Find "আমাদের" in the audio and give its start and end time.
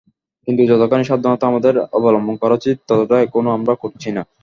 1.47-1.73